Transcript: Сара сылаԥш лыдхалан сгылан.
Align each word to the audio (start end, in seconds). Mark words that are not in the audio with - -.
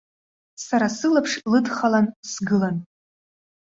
Сара 0.65 0.87
сылаԥш 0.97 1.33
лыдхалан 1.51 2.07
сгылан. 2.31 2.77